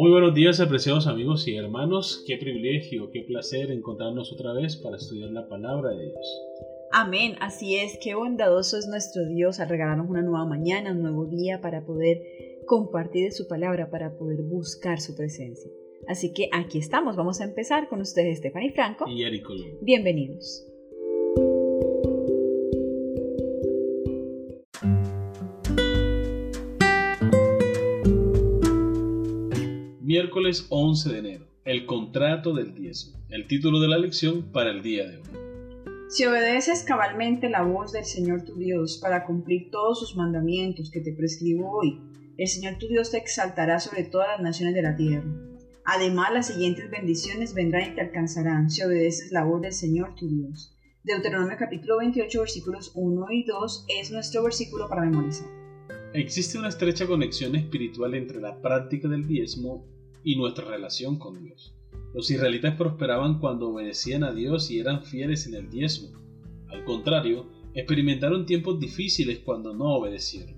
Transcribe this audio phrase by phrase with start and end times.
[0.00, 2.24] Muy buenos días, apreciados amigos y hermanos.
[2.26, 6.42] Qué privilegio, qué placer encontrarnos otra vez para estudiar la palabra de Dios.
[6.90, 11.26] Amén, así es, qué bondadoso es nuestro Dios al regalarnos una nueva mañana, un nuevo
[11.26, 12.22] día para poder
[12.64, 15.70] compartir de su palabra, para poder buscar su presencia.
[16.08, 19.06] Así que aquí estamos, vamos a empezar con ustedes, Stephanie Franco.
[19.06, 19.46] Y Eric
[19.82, 20.69] Bienvenidos.
[30.10, 31.46] Miércoles 11 de enero.
[31.64, 33.24] El contrato del diezmo.
[33.28, 36.08] El título de la lección para el día de hoy.
[36.08, 41.00] Si obedeces cabalmente la voz del Señor tu Dios para cumplir todos sus mandamientos que
[41.00, 42.00] te prescribo hoy,
[42.36, 45.30] el Señor tu Dios te exaltará sobre todas las naciones de la tierra.
[45.84, 50.26] Además, las siguientes bendiciones vendrán y te alcanzarán si obedeces la voz del Señor tu
[50.26, 50.76] Dios.
[51.04, 55.46] Deuteronomio capítulo 28 versículos 1 y 2 es nuestro versículo para memorizar.
[56.14, 61.74] Existe una estrecha conexión espiritual entre la práctica del diezmo y nuestra relación con Dios.
[62.14, 66.10] Los israelitas prosperaban cuando obedecían a Dios y eran fieles en el diezmo.
[66.68, 70.56] Al contrario, experimentaron tiempos difíciles cuando no obedecieron.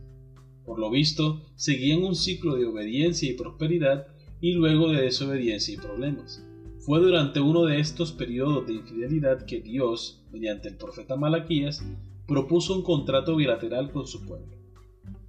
[0.65, 4.07] Por lo visto, seguían un ciclo de obediencia y prosperidad
[4.41, 6.45] y luego de desobediencia y problemas.
[6.79, 11.85] Fue durante uno de estos periodos de infidelidad que Dios, mediante el profeta Malaquías,
[12.27, 14.57] propuso un contrato bilateral con su pueblo.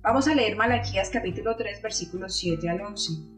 [0.02, 3.33] Vamos a leer Malaquías capítulo 3 versículos 7 al 11.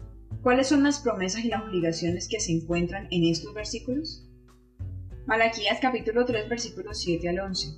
[0.45, 4.29] ¿Cuáles son las promesas y las obligaciones que se encuentran en estos versículos?
[5.25, 7.69] Malaquías capítulo 3 versículos 7 al 11.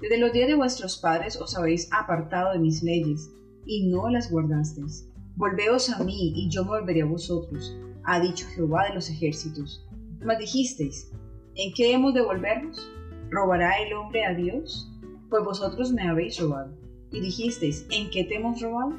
[0.00, 3.28] Desde los días de vuestros padres os habéis apartado de mis leyes,
[3.66, 5.06] y no las guardasteis.
[5.36, 9.86] Volveos a mí, y yo volveré a vosotros, ha dicho Jehová de los ejércitos.
[10.24, 11.12] Mas dijisteis,
[11.56, 12.90] ¿en qué hemos de volvernos?
[13.28, 14.90] ¿Robará el hombre a Dios?
[15.28, 16.74] Pues vosotros me habéis robado.
[17.12, 18.98] Y dijisteis, ¿en qué te hemos robado?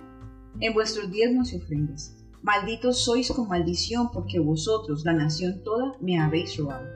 [0.60, 2.19] En vuestros diezmos y ofrendas.
[2.42, 6.88] Malditos sois con maldición, porque vosotros, la nación toda, me habéis robado.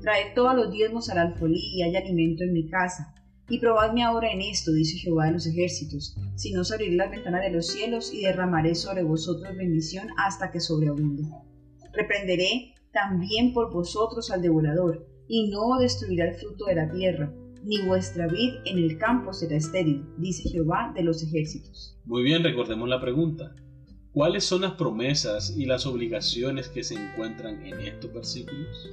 [0.00, 3.14] Traed todos los diezmos al alfolí y hay alimento en mi casa.
[3.48, 7.42] Y probadme ahora en esto, dice Jehová de los ejércitos, si no abriré las ventanas
[7.42, 11.24] de los cielos y derramaré sobre vosotros bendición hasta que sobreabunde.
[11.92, 17.32] Reprenderé también por vosotros al devorador, y no destruirá el fruto de la tierra,
[17.64, 21.96] ni vuestra vid en el campo será estéril, dice Jehová de los ejércitos.
[22.04, 23.54] Muy bien, recordemos la pregunta.
[24.12, 28.90] ¿Cuáles son las promesas y las obligaciones que se encuentran en estos versículos?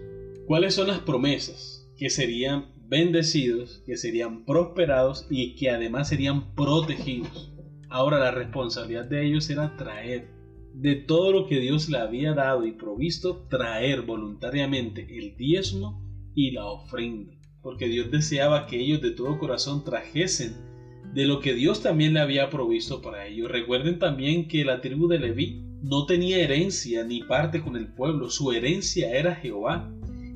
[0.48, 7.52] ¿Cuáles son las promesas que serían bendecidos, que serían prosperados y que además serían protegidos?
[7.90, 10.30] Ahora la responsabilidad de ellos era traer
[10.74, 16.02] de todo lo que Dios le había dado y provisto, traer voluntariamente el diezmo
[16.34, 20.69] y la ofrenda, porque Dios deseaba que ellos de todo corazón trajesen
[21.14, 23.50] de lo que Dios también le había provisto para ellos.
[23.50, 28.30] Recuerden también que la tribu de Leví no tenía herencia ni parte con el pueblo,
[28.30, 29.90] su herencia era Jehová.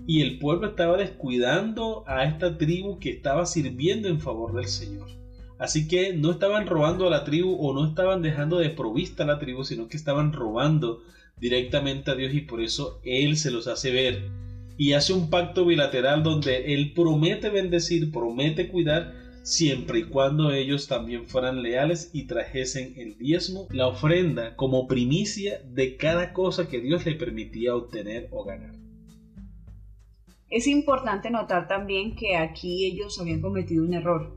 [0.05, 5.07] Y el pueblo estaba descuidando a esta tribu que estaba sirviendo en favor del Señor.
[5.59, 9.27] Así que no estaban robando a la tribu o no estaban dejando de provista a
[9.27, 11.03] la tribu, sino que estaban robando
[11.37, 14.23] directamente a Dios y por eso Él se los hace ver.
[14.77, 20.87] Y hace un pacto bilateral donde Él promete bendecir, promete cuidar, siempre y cuando ellos
[20.87, 26.79] también fueran leales y trajesen el diezmo, la ofrenda, como primicia de cada cosa que
[26.79, 28.73] Dios le permitía obtener o ganar.
[30.49, 34.33] Es importante notar también que aquí ellos habían cometido un error.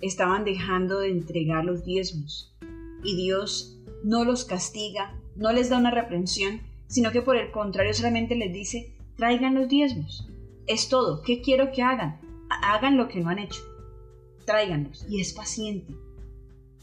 [0.00, 2.56] Estaban dejando de entregar los diezmos
[3.04, 7.94] y Dios no los castiga, no les da una reprensión, sino que por el contrario
[7.94, 10.28] solamente les dice, traigan los diezmos.
[10.66, 12.20] Es todo, ¿qué quiero que hagan?
[12.62, 13.73] Hagan lo que no han hecho
[14.44, 15.06] tráiganos.
[15.08, 15.94] Y es paciente.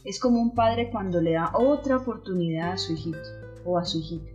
[0.04, 3.18] Es como un padre cuando le da otra oportunidad a su hijito
[3.64, 4.30] o a su hijita.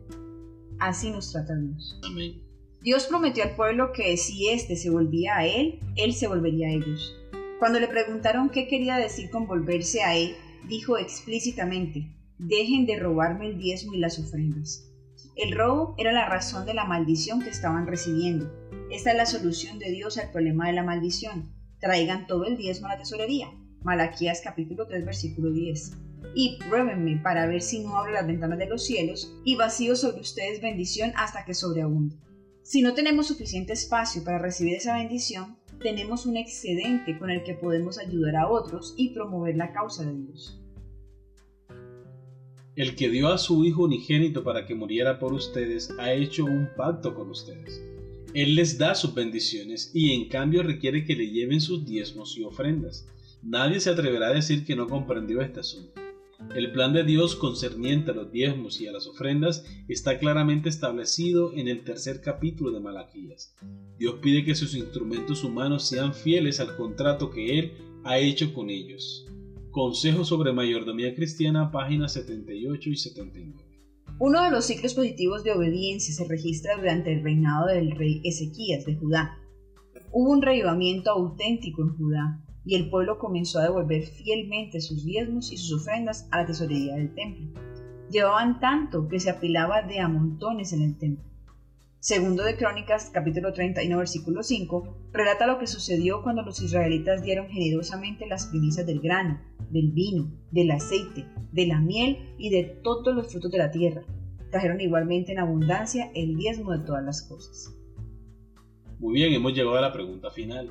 [0.80, 2.00] Así nos trata Dios.
[2.04, 2.42] Amén.
[2.82, 6.72] Dios prometió al pueblo que si éste se volvía a Él, Él se volvería a
[6.72, 7.16] ellos.
[7.60, 10.36] Cuando le preguntaron qué quería decir con volverse a Él,
[10.70, 14.88] dijo explícitamente, dejen de robarme el diezmo y las ofrendas.
[15.36, 18.50] El robo era la razón de la maldición que estaban recibiendo.
[18.90, 22.88] Esta es la solución de Dios al problema de la maldición traigan todo el diezmo
[22.88, 23.52] a la tesorería.
[23.84, 25.98] Malaquías capítulo 3 versículo 10.
[26.36, 30.22] Y pruébenme para ver si no abro las ventanas de los cielos y vacío sobre
[30.22, 32.16] ustedes bendición hasta que sobreabunde.
[32.64, 37.54] Si no tenemos suficiente espacio para recibir esa bendición, tenemos un excedente con el que
[37.54, 40.60] podemos ayudar a otros y promover la causa de Dios.
[42.76, 46.70] El que dio a su Hijo unigénito para que muriera por ustedes ha hecho un
[46.76, 47.82] pacto con ustedes
[48.38, 52.44] él les da sus bendiciones y en cambio requiere que le lleven sus diezmos y
[52.44, 53.08] ofrendas.
[53.42, 56.00] Nadie se atreverá a decir que no comprendió este asunto.
[56.54, 61.52] El plan de Dios concerniente a los diezmos y a las ofrendas está claramente establecido
[61.56, 63.56] en el tercer capítulo de Malaquías.
[63.98, 67.72] Dios pide que sus instrumentos humanos sean fieles al contrato que Él
[68.04, 69.26] ha hecho con ellos.
[69.72, 73.67] Consejo sobre mayordomía cristiana, páginas 78 y 79.
[74.20, 78.84] Uno de los ciclos positivos de obediencia se registra durante el reinado del rey Ezequías
[78.84, 79.38] de Judá.
[80.12, 85.52] Hubo un revivamiento auténtico en Judá y el pueblo comenzó a devolver fielmente sus diezmos
[85.52, 87.62] y sus ofrendas a la tesorería del templo.
[88.10, 91.24] Llevaban tanto que se apilaba de a montones en el templo.
[92.00, 97.50] Segundo de Crónicas, capítulo 31, versículo 5, relata lo que sucedió cuando los israelitas dieron
[97.50, 99.42] generosamente las primicias del grano,
[99.72, 104.04] del vino, del aceite, de la miel y de todos los frutos de la tierra.
[104.52, 107.76] Trajeron igualmente en abundancia el diezmo de todas las cosas.
[109.00, 110.70] Muy bien, hemos llegado a la pregunta final.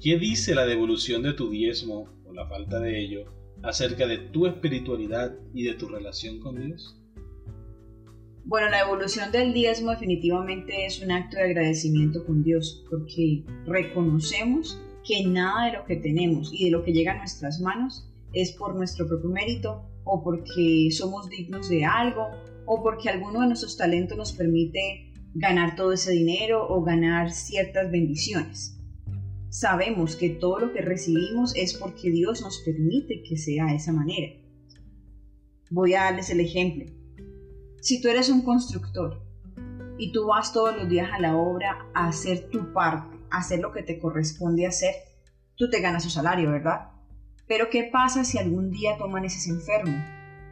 [0.00, 3.24] ¿Qué dice la devolución de tu diezmo o la falta de ello
[3.62, 6.95] acerca de tu espiritualidad y de tu relación con Dios?
[8.46, 14.80] Bueno, la devolución del diezmo definitivamente es un acto de agradecimiento con Dios, porque reconocemos
[15.04, 18.52] que nada de lo que tenemos y de lo que llega a nuestras manos es
[18.52, 22.28] por nuestro propio mérito o porque somos dignos de algo
[22.66, 27.90] o porque alguno de nuestros talentos nos permite ganar todo ese dinero o ganar ciertas
[27.90, 28.76] bendiciones
[29.56, 33.90] sabemos que todo lo que recibimos es porque Dios nos permite que sea de esa
[33.90, 34.34] manera.
[35.70, 36.84] Voy a darles el ejemplo.
[37.86, 39.22] Si tú eres un constructor
[39.96, 43.60] y tú vas todos los días a la obra a hacer tu parte, a hacer
[43.60, 44.92] lo que te corresponde hacer,
[45.54, 46.90] tú te ganas su salario, ¿verdad?
[47.46, 49.96] Pero ¿qué pasa si algún día tú amaneces enfermo?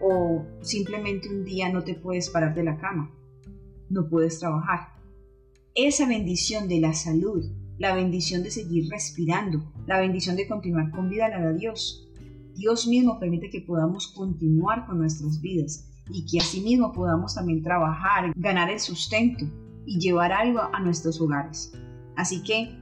[0.01, 3.11] O simplemente un día no te puedes parar de la cama,
[3.91, 4.91] no puedes trabajar.
[5.75, 11.09] Esa bendición de la salud la bendición de seguir respirando, la bendición de continuar con
[11.09, 12.09] vida la da Dios.
[12.55, 18.33] Dios mismo permite que podamos continuar con nuestras vidas y que asimismo podamos también trabajar,
[18.37, 19.47] ganar el sustento
[19.87, 21.73] y llevar algo a nuestros hogares.
[22.17, 22.77] Así que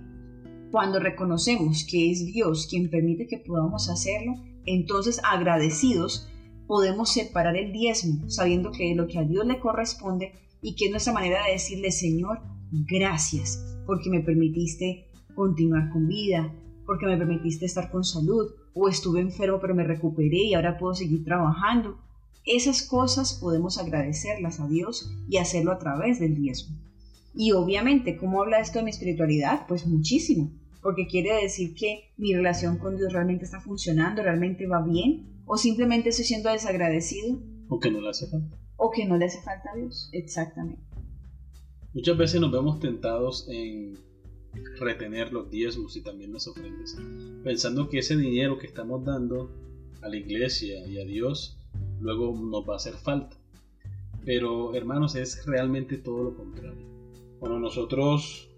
[0.70, 4.34] cuando reconocemos que es Dios quien permite que podamos hacerlo,
[4.64, 6.28] entonces agradecidos
[6.66, 10.32] podemos separar el diezmo, sabiendo que es lo que a Dios le corresponde
[10.62, 12.40] y que es nuestra manera de decirle, Señor,
[12.70, 16.54] gracias, porque me permitiste continuar con vida,
[16.86, 20.94] porque me permitiste estar con salud, o estuve enfermo pero me recuperé y ahora puedo
[20.94, 21.98] seguir trabajando.
[22.44, 26.76] Esas cosas podemos agradecerlas a Dios y hacerlo a través del diezmo.
[27.34, 29.66] Y obviamente, ¿cómo habla esto de mi espiritualidad?
[29.68, 30.52] Pues muchísimo,
[30.82, 35.56] porque quiere decir que mi relación con Dios realmente está funcionando, realmente va bien, o
[35.56, 37.38] simplemente estoy siendo desagradecido.
[37.68, 38.56] O que no le hace falta.
[38.76, 40.82] O que no le hace falta a Dios, exactamente.
[41.94, 43.96] Muchas veces nos vemos tentados en
[44.80, 46.96] retener los diezmos y también las ofrendas,
[47.44, 49.50] pensando que ese dinero que estamos dando
[50.02, 51.58] a la iglesia y a Dios
[52.02, 53.36] luego nos va a hacer falta.
[54.24, 56.86] Pero hermanos, es realmente todo lo contrario.
[57.38, 58.48] Cuando nosotros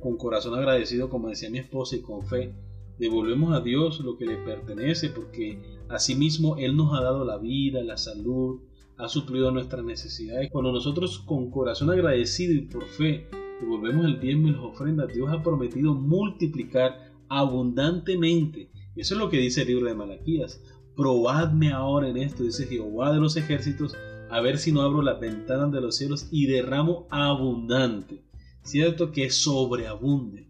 [0.00, 2.54] con corazón agradecido, como decía mi esposa, y con fe,
[2.98, 5.58] devolvemos a Dios lo que le pertenece, porque
[5.88, 8.60] asimismo Él nos ha dado la vida, la salud,
[8.96, 10.50] ha suplido nuestras necesidades.
[10.50, 13.26] Cuando nosotros con corazón agradecido y por fe
[13.60, 18.70] devolvemos el diezmo y las ofrendas, Dios ha prometido multiplicar abundantemente.
[18.96, 20.62] Eso es lo que dice el libro de Malaquías.
[21.00, 23.96] Probadme ahora en esto, dice Jehová de los ejércitos,
[24.28, 28.22] a ver si no abro las ventanas de los cielos y derramo abundante.
[28.62, 30.46] Cierto que sobreabunde.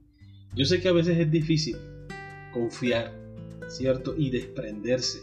[0.56, 1.76] Yo sé que a veces es difícil
[2.52, 3.16] confiar,
[3.68, 4.16] ¿cierto?
[4.16, 5.20] Y desprenderse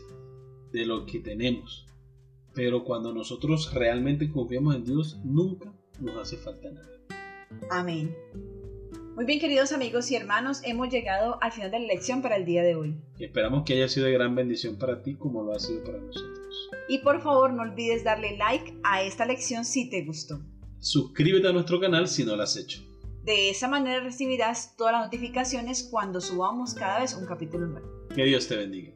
[0.71, 1.85] de lo que tenemos.
[2.53, 6.87] Pero cuando nosotros realmente confiamos en Dios, nunca nos hace falta nada.
[7.69, 8.15] Amén.
[9.17, 12.45] Muy bien, queridos amigos y hermanos, hemos llegado al final de la lección para el
[12.45, 12.95] día de hoy.
[13.17, 16.69] esperamos que haya sido de gran bendición para ti como lo ha sido para nosotros.
[16.87, 20.39] Y por favor, no olvides darle like a esta lección si te gustó.
[20.77, 22.79] Suscríbete a nuestro canal si no lo has hecho.
[23.23, 27.87] De esa manera recibirás todas las notificaciones cuando subamos cada vez un capítulo nuevo.
[28.13, 28.91] Que Dios te bendiga.